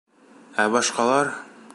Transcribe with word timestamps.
Ә 0.63 0.65
башҡалар!.. 0.77 1.33